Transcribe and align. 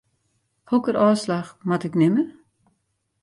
Hokker 0.71 0.97
ôfslach 1.07 1.49
moat 1.67 1.87
ik 1.87 1.93
nimme? 1.99 2.23